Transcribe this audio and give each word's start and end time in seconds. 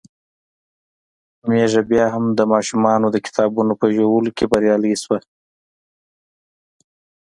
ميښه 1.49 1.81
بيا 1.89 2.05
هم 2.13 2.25
د 2.37 2.39
ماشومانو 2.53 3.07
د 3.11 3.17
کتابونو 3.25 3.73
په 3.81 3.85
ژولو 3.95 4.31
کې 4.37 4.45
بريالۍ 4.51 4.93
شوه. 5.03 5.19